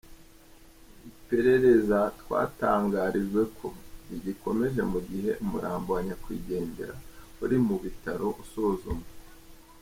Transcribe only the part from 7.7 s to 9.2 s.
bitaro usuzumwa.